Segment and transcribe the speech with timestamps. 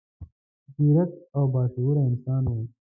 [0.75, 2.65] ځیرک او با شعوره انسان و.